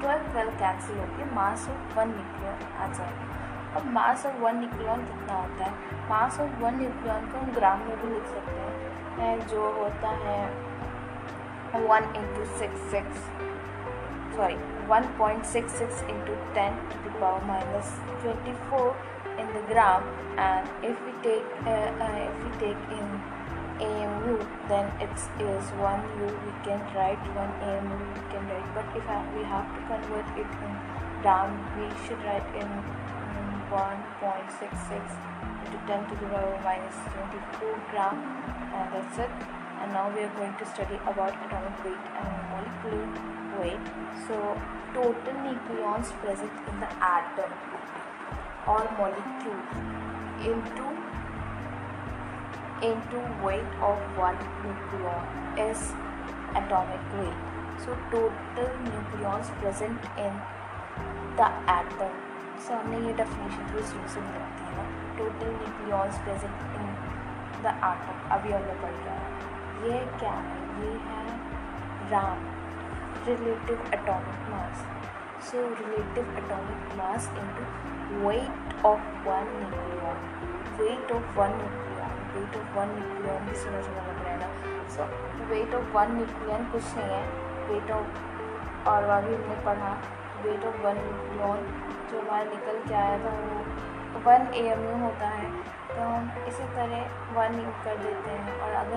ट्वेल्व 0.00 0.32
ट्वेल्व 0.32 0.50
कैंसिल 0.50 0.98
होकर 0.98 1.32
मास 1.32 1.68
ऑफ़ 1.68 1.98
वन 1.98 2.08
न्यूक्लियन 2.08 2.76
आ 2.76 2.86
जाएगा 2.92 3.38
अब 3.76 3.86
मास 3.86 4.26
ऑफ़ 4.26 4.34
वन 4.34 4.56
न्यूक्लियन 4.56 5.06
कितना 5.06 5.34
होता 5.34 5.64
है? 5.64 5.72
मास 6.10 6.40
ऑफ़ 6.40 6.62
वन 6.62 6.74
न्यूक्लियन 6.74 7.30
को 7.30 7.38
हम 7.38 7.52
ग्राम 7.52 7.78
में 7.78 8.02
भी 8.02 8.14
लिख 8.14 8.24
सकते 8.24 8.52
हैं। 8.52 8.68
जो 9.46 9.72
होता 9.72 10.08
है 10.08 10.68
one 11.88 12.12
into 12.16 12.44
six 12.58 12.90
six 12.90 13.16
sorry 14.36 14.54
sorry 14.54 15.04
1.66 15.04 16.02
into 16.12 16.34
10 16.54 16.76
to 16.90 16.98
the 17.04 17.10
power 17.20 17.40
minus 17.46 17.88
24 18.22 18.94
in 19.38 19.48
the 19.54 19.62
gram. 19.68 20.02
And 20.36 20.68
if 20.82 21.00
we 21.06 21.12
take 21.22 21.44
uh, 21.66 22.04
uh, 22.06 22.28
if 22.28 22.44
we 22.44 22.50
take 22.60 22.80
AMU 23.80 24.36
then 24.68 24.86
it 25.00 25.16
is 25.42 25.64
1 25.78 26.02
U 26.20 26.28
we 26.46 26.52
can 26.66 26.80
write 26.94 27.22
1 27.34 27.48
AMU 27.70 27.98
we 28.14 28.22
can 28.34 28.44
write 28.50 28.68
but 28.74 28.86
if 29.00 29.04
we 29.36 29.42
have 29.54 29.68
to 29.74 29.80
convert 29.90 30.28
it 30.44 30.50
in 30.66 30.72
gram 31.22 31.58
we 31.78 31.86
should 32.04 32.22
write 32.24 32.48
in, 32.54 32.68
mm, 32.68 33.38
in 33.38 33.48
1.66 33.70 35.38
into 35.64 35.78
10 35.86 36.08
to 36.08 36.14
the 36.20 36.26
power 36.32 36.60
minus 36.64 36.98
24 37.14 37.80
gram 37.90 38.16
and 38.74 38.92
that's 38.92 39.18
it. 39.18 39.30
And 39.80 39.92
now 39.92 40.10
we 40.14 40.22
are 40.22 40.34
going 40.36 40.54
to 40.58 40.66
study 40.66 40.96
about 41.06 41.34
atomic 41.46 41.84
weight 41.84 42.06
and 42.20 42.30
molecular 42.50 43.06
weight. 43.60 43.84
So 44.26 44.36
total 44.94 45.36
nucleons 45.46 46.10
present 46.22 46.52
in 46.68 46.80
the 46.80 46.90
atom 47.00 47.52
or 48.66 48.82
molecule 48.98 49.62
into 50.50 51.07
into 52.82 53.20
weight 53.44 53.72
of 53.82 53.98
one 54.16 54.38
nucleon 54.62 55.22
is 55.66 55.92
atomic 56.60 57.00
weight 57.18 57.40
so 57.84 57.96
total 58.10 58.70
nucleons 58.88 59.50
present 59.60 60.10
in 60.26 60.34
the 61.40 61.48
atom 61.78 62.14
so 62.66 62.74
हमने 62.74 63.06
ये 63.06 63.12
definition 63.22 63.72
तो 63.72 63.82
शुरू 63.90 64.08
से 64.14 64.20
लगती 64.20 64.64
है 64.64 64.76
ना 64.76 64.84
total 65.18 65.52
nucleons 65.56 66.18
present 66.24 66.78
in 66.80 66.92
the 67.64 67.74
atom 67.90 68.28
अभी 68.36 68.52
हमने 68.52 68.74
पढ़ 68.84 68.96
लिया 69.00 69.18
ये 69.88 70.04
क्या 70.20 70.32
है 70.46 70.62
ये 70.84 70.94
है 71.08 72.10
RAM 72.10 72.46
relative 73.26 73.80
atomic 73.92 74.38
mass. 74.50 74.78
So 75.40 75.58
relative 75.80 76.28
atomic 76.36 76.96
mass 76.96 77.28
into 77.42 77.64
weight 78.24 78.50
of 78.84 79.00
one 79.24 79.50
nucleon. 79.60 80.18
Weight 80.78 81.10
of 81.10 81.36
one 81.36 81.52
nucleon. 81.52 81.87
Weight 82.32 82.56
of 82.58 82.68
one 82.78 82.88
nucleon 82.94 83.40
भी 83.44 83.54
सुना 83.56 83.80
सुना 83.82 84.02
लग 84.06 84.18
रहा 84.24 84.32
है 84.32 84.38
ना 84.40 84.48
so 84.88 85.02
weight 85.50 85.74
of 85.74 85.86
one 85.96 86.08
nucleon 86.16 86.64
कुछ 86.72 86.84
नहीं 86.96 87.10
है। 87.10 87.22
वेट 87.68 87.90
ऑफ़ 87.90 88.88
और 88.88 89.04
अभी 89.16 89.34
हमने 89.34 89.56
पढ़ा 89.64 89.90
वेट 90.44 90.62
ऑफ़ 90.64 90.76
वन 90.84 90.96
न्यूक्लियन 90.96 91.60
जो 92.10 92.20
हमारा 92.20 92.44
निकल 92.44 92.76
के 92.88 92.94
आया 92.94 93.16
था, 93.18 93.30
वो 94.12 94.20
वन 94.26 94.40
ए 94.54 94.60
एम 94.72 94.80
यू 94.84 94.94
होता 95.04 95.26
है। 95.28 95.48
तो 95.88 96.00
हम 96.02 96.22
इसी 96.48 96.64
तरह 96.76 96.98
वन 97.36 97.50
यू 97.60 97.70
कर 97.84 97.96
देते 97.96 98.30
हैं, 98.30 98.60
और 98.60 98.70
अगर 98.74 98.87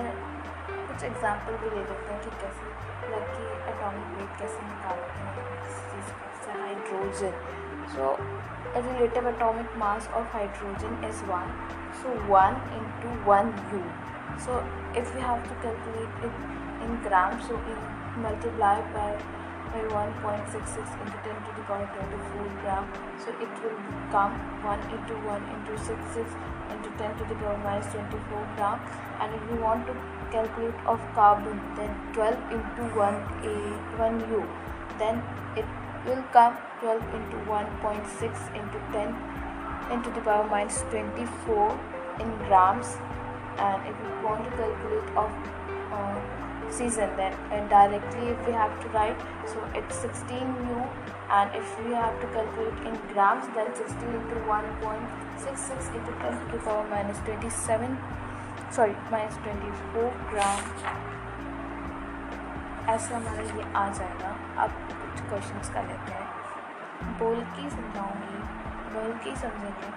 कुछ 1.01 1.03
एग्जाम्पल 1.11 1.57
भी 1.61 1.69
ले 1.75 1.83
लेते 1.83 2.11
हैं 2.13 2.21
कि 2.23 2.35
कैसे 2.41 2.73
मतलब 3.03 3.29
कि 3.35 3.45
एटॉमिक 3.73 4.17
वेट 4.17 4.35
कैसे 4.39 4.65
निकालते 4.71 5.19
हैं 5.19 5.61
किसी 5.63 5.81
चीज़ 5.93 6.11
का 6.47 6.59
hydrogen 6.63 7.39
so 7.95 8.11
relative 8.89 9.27
atomic 9.29 9.77
mass 9.85 10.09
of 10.21 10.35
hydrogen 10.35 11.03
is 11.09 11.23
one 11.29 11.55
so 12.01 12.19
one 12.33 12.61
into 12.81 13.15
one 13.31 13.55
you 13.73 13.81
so 14.45 14.63
if 14.93 15.13
we 15.15 15.21
have 15.21 15.41
to 15.43 15.55
calculate 15.61 16.25
it 16.27 16.35
in 16.85 16.97
grams 17.03 17.47
so 17.47 17.55
we 17.67 17.75
multiply 18.21 18.75
by 18.95 19.09
by 19.71 19.81
1.66 19.99 20.91
into 21.03 21.17
10 21.23 21.39
to 21.45 21.55
the 21.55 21.63
power 21.69 21.87
24 21.95 22.51
gram 22.61 22.85
so 23.23 23.33
it 23.45 23.63
will 23.63 23.79
come 24.13 24.37
1 24.73 24.85
into 24.97 25.17
1 25.31 25.49
into 25.55 25.79
66 25.87 26.37
into 26.70 26.90
10 26.98 27.18
to 27.18 27.24
the 27.30 27.34
power 27.42 27.58
minus 27.64 27.86
24 27.92 28.48
gram 28.56 28.80
and 29.20 29.34
if 29.34 29.42
you 29.50 29.60
want 29.60 29.86
to 29.86 29.94
calculate 30.30 30.74
of 30.86 31.00
carbon 31.14 31.60
then 31.76 31.94
12 32.12 32.52
into 32.56 32.82
1 32.96 33.14
a 33.50 33.56
1 33.98 34.20
u. 34.30 34.42
Then 34.98 35.22
it 35.56 35.66
will 36.06 36.22
come 36.32 36.56
12 36.80 37.02
into 37.18 37.36
1.6 37.50 38.54
into 38.60 38.78
10 38.92 39.42
into 39.92 40.10
the 40.10 40.20
power 40.20 40.46
minus 40.48 40.82
24 40.90 41.78
in 42.20 42.30
grams. 42.46 42.96
And 43.58 43.82
if 43.90 43.96
you 44.04 44.12
want 44.26 44.44
to 44.44 44.50
calculate 44.50 45.08
of 45.16 45.30
uh, 45.92 46.41
season 46.72 47.14
then 47.16 47.36
and 47.50 47.68
directly 47.70 48.28
if 48.34 48.46
we 48.46 48.52
have 48.52 48.74
to 48.82 48.88
write 48.96 49.26
so 49.52 49.64
it's 49.80 50.00
16 50.06 50.54
u 50.72 50.80
and 51.38 51.60
if 51.60 51.76
we 51.80 51.94
have 51.94 52.18
to 52.22 52.30
calculate 52.36 52.82
in 52.90 52.98
grams 53.12 53.46
then 53.56 53.70
16 53.76 54.16
into 54.20 54.40
1.66 54.56 55.94
into 56.00 56.18
10 56.24 56.40
to 56.40 56.52
the 56.52 56.60
power 56.66 56.84
minus 56.96 57.24
27 57.30 57.96
sorry 58.76 58.92
minus 59.12 59.34
twenty 59.44 59.70
four 59.92 60.12
gram 60.28 60.60
ऐसा 62.90 63.16
हमारा 63.16 63.42
ये 63.56 63.64
आ 63.76 63.82
जाएगा 63.98 64.30
अब 64.62 64.78
कुछ 64.92 65.20
questions 65.28 65.68
कर 65.74 65.84
लेते 65.88 66.12
हैं 66.12 67.18
बोल 67.18 67.40
के 67.56 67.68
समझाऊँगी 67.70 68.40
बोल 68.94 69.12
के 69.24 69.34
समझेंगे 69.42 69.90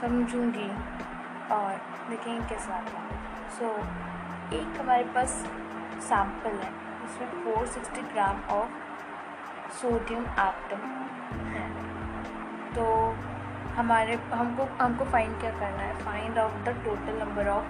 समझूँगी 0.00 0.68
और 1.56 1.76
देखेंगे 2.10 2.48
कैसा 2.48 2.74
आता 2.74 3.02
सो 3.58 3.68
so, 3.68 4.12
एक 4.54 4.80
हमारे 4.80 5.04
पास 5.14 5.42
सैंपल 6.00 6.58
है। 6.58 6.70
Four 7.44 7.66
sixty 7.66 8.02
gram 8.02 8.40
of 8.50 8.70
sodium 9.72 10.22
atom 10.22 10.82
है। 11.46 11.68
तो 12.74 12.84
हमारे 13.74 14.14
हमको 14.34 14.64
हमको 14.82 15.04
फाइंड 15.04 15.40
क्या 15.40 15.50
करना 15.50 15.82
है? 15.82 15.94
Find 16.04 16.38
out 16.38 16.52
the 16.52 16.68
total 16.84 17.18
number 17.18 17.48
of 17.48 17.64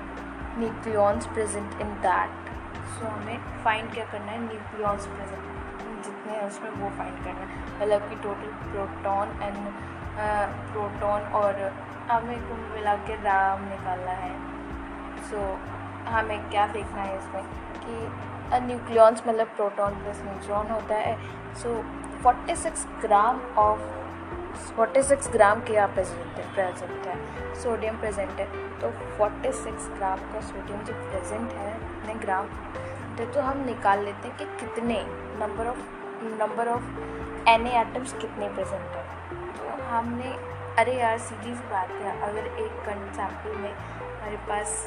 nucleons 0.58 1.26
present 1.26 1.80
in 1.80 1.94
that 2.00 2.50
so 2.88 3.06
हमें 3.06 3.38
फाइंड 3.64 3.92
क्या 3.94 4.04
करना 4.04 4.32
है? 4.32 4.38
न्यूक्लियॉन्स 4.38 5.06
प्रेजेंट 5.06 6.04
जितने 6.04 6.32
हैं 6.32 6.46
उसमें 6.46 6.70
वो 6.70 6.90
फाइंड 6.90 7.24
करना 7.24 7.40
है। 7.40 7.62
मतलब 7.74 8.08
कि 8.08 8.16
टोटल 8.16 8.52
प्रोटॉन 8.70 9.28
एंड 9.42 9.56
प्रोटॉन 10.72 11.22
और 11.32 11.60
हमें 12.10 12.48
कुल 12.48 12.60
मिला 12.74 12.94
के 12.94 13.14
राम 13.22 13.64
निकालना 13.64 14.12
है। 14.12 14.34
सो 15.30 15.36
so, 15.36 15.81
हमें 16.08 16.50
क्या 16.50 16.66
देखना 16.68 17.02
है 17.02 17.16
इसमें 17.18 17.42
कि 17.76 18.64
न्यूक्लियॉन्स 18.66 19.22
मतलब 19.28 19.46
प्रोटॉन 19.56 19.94
प्लस 19.94 20.22
न्यूट्रॉन 20.24 20.70
होता 20.70 20.94
है। 20.96 21.16
So 21.54 21.74
forty 22.22 22.56
six 22.56 22.86
gram 23.02 23.40
of 23.58 23.80
forty 24.76 25.02
six 25.02 25.30
gram 25.32 25.60
क्या 25.62 25.86
प्रेजेंट 25.88 26.36
है 26.38 26.52
प्रेजेंट 26.54 27.06
है 27.06 27.54
सोडियम 27.62 27.98
प्रेजेंट 28.00 28.40
है। 28.40 28.46
तो 28.80 28.90
फोर्टी 29.18 29.52
सिक्स 29.54 29.88
ग्राम 29.96 30.18
का 30.32 30.40
सोडियम 30.42 30.84
जो 30.84 30.92
प्रेजेंट 30.94 31.52
है 31.52 31.76
इतने 31.76 32.14
ग्राम 32.24 32.46
तो, 33.16 33.24
तो 33.24 33.40
हम 33.40 33.64
निकाल 33.66 34.04
लेते 34.04 34.28
हैं 34.28 34.36
कि 34.36 34.44
कितने 34.60 35.02
number 35.40 35.66
of 35.68 35.78
number 36.40 36.68
of 36.68 37.48
N 37.48 37.66
atoms 37.66 38.12
कितने 38.14 38.48
प्रेजेंट 38.48 38.96
है। 38.96 39.04
तो 39.58 39.82
हमने 39.84 40.32
अरे 40.78 40.92
यार 40.98 41.18
सीधी 41.20 41.54
सी 41.54 41.64
बात 41.70 41.90
है 41.92 42.20
अगर 42.22 42.46
एक 42.46 42.88
सैंपल 43.16 43.56
में 43.56 43.72
हमारे 43.72 44.36
पास 44.48 44.86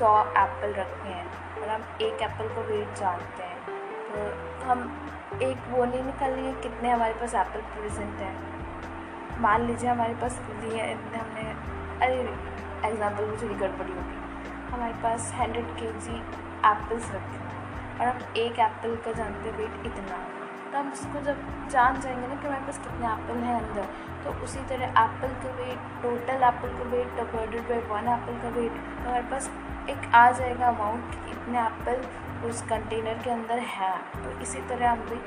सौ 0.00 0.10
एप्पल 0.38 0.70
रखे 0.74 1.08
हैं 1.08 1.24
और 1.56 1.68
हम 1.68 1.82
एक 2.02 2.22
एप्पल 2.22 2.46
का 2.48 2.60
वेट 2.68 2.94
जानते 2.98 3.42
हैं। 3.42 3.58
तो 4.06 4.66
हम 4.66 4.84
एक 5.42 5.66
वो 5.70 5.84
नहीं 5.84 6.02
निकालेंगे 6.04 6.52
कितने 6.62 6.90
हमारे 6.90 7.14
पास 7.14 7.34
एप्पल 7.36 7.60
प्रेजेंट 7.74 8.20
हैं। 8.20 9.40
मान 9.40 9.66
लीजिए 9.66 9.90
हमारे 9.90 10.14
पास 10.22 10.40
लिए 10.62 10.86
हमने, 11.16 11.44
अरे 12.04 12.16
एग्ज़ाम्पल 12.88 13.24
में 13.24 13.36
थोड़ी 13.42 13.54
गड़बड़ी 13.56 13.92
होगी 13.92 14.18
हमारे 14.72 14.92
पास 15.02 15.32
हंड्रेड 15.36 15.70
के 15.78 15.92
जी 16.00 16.16
एप्पल्स 16.66 17.10
रखे 17.12 17.36
हैं 17.36 17.98
और 17.98 18.06
हम 18.06 18.34
एक 18.38 18.58
एप्पल 18.60 18.96
का 19.04 19.12
जानते 19.12 19.48
हैं 19.48 19.56
वेट 19.58 19.86
इतना। 19.86 20.26
तो 20.72 20.78
हम 20.78 20.92
उसको 20.92 21.20
जब 21.22 21.46
जान 21.70 22.00
जाएँगे 22.00 22.26
ना 22.26 22.34
कि 22.34 22.46
हमारे 22.46 22.64
पास 22.66 22.78
कितने 22.78 23.06
एप्पल 23.06 23.42
हैं 23.44 23.62
अंदर 23.62 23.86
तो 24.24 24.32
उसी 24.44 24.60
तरह 24.68 25.02
एप्पल 25.02 25.40
का 25.42 25.56
वेट 25.56 25.88
टोटल 26.02 26.44
एप्पल 26.48 26.78
का 26.78 26.88
weight 26.90 27.16
divided 27.16 27.68
by 27.68 27.80
one 27.90 28.08
apple 28.12 28.38
का 28.42 28.48
वेट 28.58 28.72
तो 28.72 29.08
हमारे 29.08 29.22
पास 29.30 29.50
एक 29.90 30.14
आ 30.14 30.30
जाएगा 30.30 30.66
अमाउंट 30.68 31.14
इतने 31.32 31.58
एप्पल 31.60 32.48
उस 32.48 32.62
कंटेनर 32.70 33.22
के 33.24 33.30
अंदर 33.30 33.58
है। 33.74 33.92
तो 34.22 34.38
इसी 34.42 34.60
तरह 34.68 34.90
हम 34.90 35.00
भी 35.10 35.18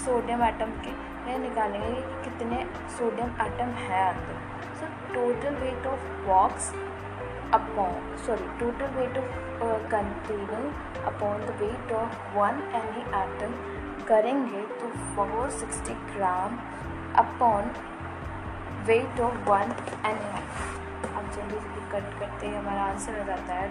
सोडियम 0.00 0.44
एटम 0.44 0.70
के 0.84 0.92
में 1.26 1.38
निकालेंगे 1.38 1.92
कि 1.92 2.24
कितने 2.24 2.64
सोडियम 2.98 3.30
एटम 3.46 3.74
है। 3.82 4.06
अंदर 4.08 4.40
so 4.80 4.86
total 5.14 5.54
weight 5.64 5.86
of 5.86 6.08
box 6.26 6.72
upon 7.54 7.96
sorry 8.26 8.44
total 8.58 8.94
weight 8.96 9.16
of 9.18 9.32
container 9.90 10.62
upon 11.06 11.40
the 11.40 11.56
weight 11.60 11.92
of 11.92 12.14
one 12.36 12.60
any 12.78 13.02
atom 13.18 13.52
करेंगे 14.08 14.62
तो 14.78 14.88
460 15.16 15.96
gram 16.14 16.56
upon 17.22 17.70
weight 18.86 19.20
of 19.20 19.36
one 19.50 19.74
N 20.06 20.22
अब 20.28 20.81
जल्दी 21.34 21.56
जल्दी 21.56 21.80
कट 21.92 22.18
करते 22.20 22.46
हैं, 22.46 22.58
हमारा 22.58 22.82
आंसर 22.82 23.18
हो 23.18 23.24
जाता 23.24 23.54
है 23.54 23.68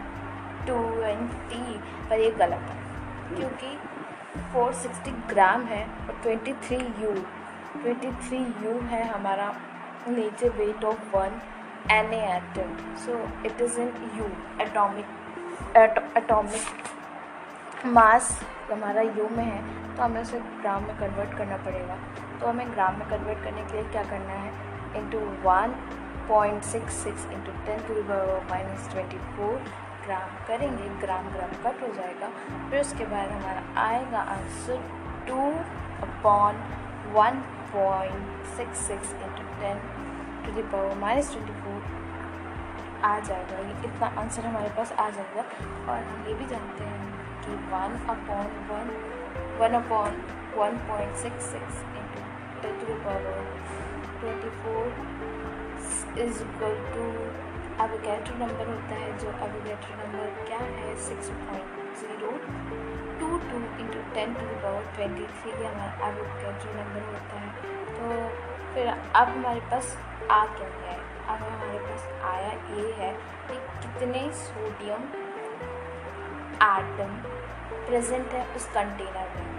टू 0.68 0.76
ट्वेंटी 0.96 1.80
पर 2.10 2.20
ये 2.20 2.32
गलत 2.40 2.70
है, 2.70 2.78
क्योंकि 3.36 3.78
460 4.54 5.14
ग्राम 5.30 5.64
है 5.66 5.84
और 5.84 6.22
23 6.26 7.02
यू 7.02 7.12
23 7.86 8.64
यू 8.64 8.80
है 8.90 9.04
हमारा 9.08 9.54
नीचे 10.08 10.50
weight 10.58 10.84
of 10.86 11.16
one 11.16 11.42
N 11.92 12.14
atom 12.14 12.76
so 12.98 13.18
it 13.46 13.62
is 13.62 13.80
in 13.82 13.94
u 14.18 14.26
atomic 14.66 15.78
atomic 16.18 17.86
mass 17.88 18.40
हमारा 18.72 19.02
यू 19.02 19.28
में 19.30 19.44
है 19.44 19.96
तो 19.96 20.04
हमें 20.04 20.22
उसे 20.22 20.40
ग्राम 20.62 20.84
में 20.84 20.96
कन्वर्ट 20.98 21.38
करना 21.38 21.58
पड़ेगा। 21.66 21.96
तो 22.42 22.48
हमें 22.48 22.72
ग्राम 22.74 22.98
में 23.00 23.08
कन्वर्ट 23.10 23.44
करने 23.44 23.64
के 23.64 23.74
लिए 23.74 23.92
क्या 23.92 24.04
करना 24.04 24.34
है? 24.36 24.52
Into 24.98 25.20
one 25.44 25.74
point 26.28 26.64
six 26.64 27.04
six 27.04 27.26
into 27.34 27.52
ten 27.66 27.80
to 27.88 28.02
the power 28.10 28.44
minus 28.50 28.90
twenty 28.92 29.18
four 29.36 29.56
gram 30.06 30.30
करेंगे 30.48 30.90
ग्राम 31.02 31.30
ग्राम 31.34 31.52
कट 31.64 31.82
हो 31.82 31.94
जाएगा। 31.96 32.30
फिर 32.70 32.80
उसके 32.80 33.06
बाद 33.14 33.32
हमारा 33.32 33.82
आएगा 33.82 34.20
answer 34.36 34.80
two 35.28 35.42
upon 36.08 36.62
one 37.16 37.42
point 37.74 38.46
six 38.58 38.86
six 38.88 39.14
into 39.14 39.44
ten 39.62 39.78
to 40.46 40.52
the 40.52 40.64
power 40.72 40.96
minus 41.02 41.32
twenty 41.34 41.54
four 41.62 42.00
आ 43.06 43.20
जाएगा। 43.20 43.60
ये 43.60 43.76
इतना 43.88 44.08
आंसर 44.22 44.46
हमारे 44.46 44.70
पास 44.78 44.92
आ 45.00 45.10
जाएगा। 45.10 45.44
और 45.92 46.04
हम 46.10 46.26
ये 46.28 46.34
भी 46.34 46.46
जानते 46.50 46.84
हैं 46.84 47.00
कि 47.44 47.56
one 47.72 48.00
upon 48.16 48.52
one 48.72 48.92
one 49.62 49.82
upon 49.82 50.22
one 50.58 50.78
point 50.88 51.16
six 51.24 51.52
six 51.52 51.82
into 52.02 52.22
ten 52.62 52.80
to 52.80 53.00
power 53.06 53.44
twenty 54.20 54.50
four 54.64 54.86
is 56.18 56.42
equal 56.42 56.76
to 56.94 57.06
Avogadro 57.84 58.36
number 58.36 58.68
होता 58.68 58.96
है, 58.96 59.18
जो 59.20 59.28
अविगेटर 59.28 59.96
नंबर 60.02 60.44
क्या 60.48 60.58
है? 60.58 60.96
Six 60.96 61.30
point 61.30 61.96
zero 61.98 62.32
two 63.20 63.38
two 63.50 63.58
into 63.84 64.14
ten 64.14 64.34
to 64.34 64.46
power 64.64 64.84
twenty 64.96 65.24
three 65.24 65.52
ये 65.52 65.68
हमारा 65.68 66.08
अविगेटर 66.08 66.76
number 66.76 67.02
होता 67.14 67.40
है। 67.40 67.50
तो 67.96 68.30
फिर 68.74 68.88
अब 68.88 69.28
हमारे 69.28 69.60
पास 69.60 69.98
आ 70.32 70.46
क्या 70.46 70.68
है? 70.68 70.98
अब 71.30 71.44
हमारे 71.44 71.80
पास 71.80 72.08
आया 72.34 72.52
ये 72.52 72.92
है 72.92 73.14
कि 73.48 73.56
कितने 73.82 74.32
सोडियम 74.34 75.02
आटम 76.62 77.16
प्रेजेंट 77.88 78.28
है 78.28 78.56
उस 78.56 78.66
कंटेनर 78.66 79.30
में। 79.36 79.50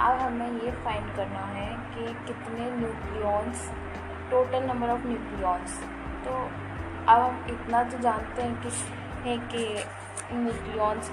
अब 0.00 0.18
हमें 0.18 0.62
ये 0.62 0.70
फाइंड 0.70 1.16
करना 1.16 1.44
है 1.46 1.68
कि 1.94 2.14
कितने 2.26 2.70
nucleons 2.70 3.70
total 4.32 4.62
number 4.66 4.90
of 4.90 5.06
nucleons 5.06 5.78
तो 6.24 6.34
अब 7.12 7.20
हम 7.20 7.46
इतना 7.50 7.82
तो 7.84 7.98
जानते 8.02 8.42
हैं 8.42 8.54
कि, 8.62 8.70
है 9.24 9.36
कि 9.52 9.64
न्यूक्लियॉन्स 10.34 11.10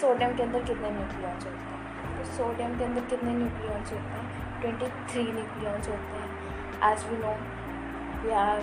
सोडियम 0.00 0.36
के 0.36 0.42
अंदर 0.42 0.62
कितने 0.64 0.90
न्यूक्लियॉन्स 0.90 1.44
होते 1.46 1.58
हैं। 1.58 2.16
तो 2.16 2.24
सोडियम 2.32 2.78
के 2.78 2.84
अंदर 2.84 3.04
कितने 3.10 3.32
न्यूक्लियॉन्स 3.34 3.92
होते 3.92 4.18
हैं? 4.18 4.60
ट्वेंटी 4.60 4.88
थ्री 5.12 5.22
न्यूक्लियॉन्स 5.32 5.88
होते 5.88 6.22
हैं। 6.22 6.92
As 6.92 7.04
we 7.10 7.16
know 7.18 7.34
we 8.22 8.34
are 8.40 8.62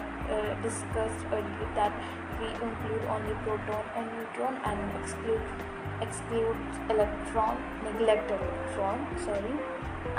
discuss 0.63 1.23
that 1.31 1.93
we 2.39 2.51
include 2.67 3.07
only 3.15 3.33
proton 3.45 3.83
and 3.97 4.11
neutron 4.13 4.59
and 4.67 4.95
exclude 5.01 6.01
exclude 6.03 6.91
electron 6.91 7.63
neglect 7.83 8.31
electron 8.31 9.05
sorry 9.25 9.55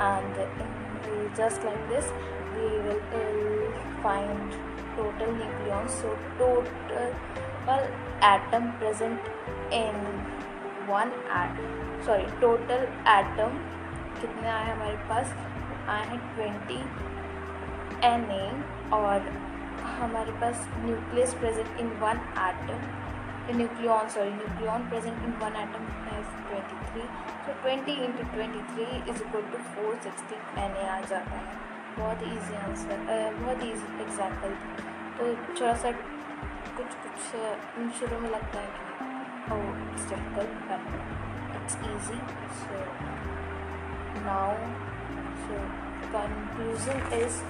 and 0.00 0.32
just 1.36 1.64
like 1.64 1.88
this 1.88 2.12
we 2.58 2.68
will 2.84 3.02
find 4.02 4.58
total 4.96 5.32
nucleons 5.40 5.98
so, 6.02 6.14
total 6.38 7.10
atom 8.28 8.72
present 8.78 9.20
in 9.70 9.94
one 10.92 11.12
atom 11.40 11.68
sorry, 12.04 12.26
total 12.40 12.86
atom, 13.16 13.58
कितने 14.20 14.48
आए 14.50 14.70
हमारे 14.70 14.96
पास? 15.08 15.34
आए 15.88 16.06
हैं 16.06 16.18
twenty 16.34 16.78
N 18.06 18.24
A 18.30 18.46
और 18.96 19.28
हमारे 19.98 20.32
पास 20.40 20.66
nucleus 20.78 21.34
present 21.42 21.78
in 21.80 21.88
one 22.00 22.20
atom 22.46 22.80
nucleon 23.58 24.08
sorry 24.14 24.30
nucleon 24.30 24.88
present 24.88 25.22
in 25.26 25.32
one 25.42 25.56
atom 25.62 25.86
twenty 26.48 26.76
three 26.90 27.02
तो 27.46 27.60
twenty 27.62 27.92
into 28.06 28.24
twenty 28.34 28.60
three 28.72 28.86
is 29.10 29.22
equal 29.22 29.42
to 29.52 29.58
four 29.74 29.94
sixty 30.04 30.36
N 30.64 30.76
A 30.76 30.88
आ 30.88 31.00
जाता 31.12 31.36
है। 31.36 31.67
बहुत 31.97 32.23
ईजी 32.31 32.55
आंसर 32.63 33.05
बहुत 33.39 33.63
ईजी 33.69 34.01
एग्जाम्पल 34.03 34.57
तो 35.19 35.33
थोड़ा 35.59 35.73
सा 35.86 35.91
कुछ 36.77 36.95
कुछ 37.05 37.95
शुरू 37.99 38.19
में 38.19 38.29
लगता 38.29 38.59
है 38.59 38.67
कि 38.75 39.53
oh 39.53 39.62
it's 39.91 40.09
difficult 40.09 40.67
but 40.71 41.62
it's 41.62 41.77
easy 41.93 42.19
so 42.62 42.83
now 44.25 44.53
so 45.47 45.65
conclusion 46.13 46.99
is 47.17 47.41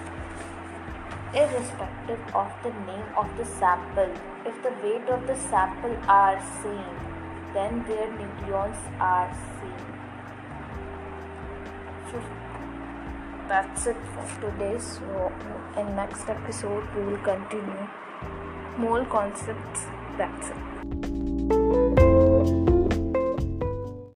irrespective 1.34 2.36
of 2.42 2.52
the 2.66 2.72
name 2.90 3.10
of 3.18 3.32
the 3.38 3.46
sample. 3.46 4.12
If 4.46 4.62
the 4.64 4.72
weight 4.84 5.10
of 5.10 5.26
the 5.28 5.36
sample 5.36 5.98
are 6.08 6.40
same, 6.62 7.00
then 7.54 7.84
their 7.88 8.08
nucleons 8.20 8.86
are 9.00 9.30
same. 9.60 9.90
So 12.12 12.22
that's 13.49 13.87
it 13.87 13.97
for 14.15 14.51
today. 14.51 14.79
So 14.79 15.33
in 15.77 15.97
next 15.97 16.29
episode 16.29 16.85
we 16.95 17.03
will 17.05 17.19
continue 17.19 17.89
more 18.77 19.05
concepts. 19.05 19.87
That's 20.17 20.51
it. 20.51 20.78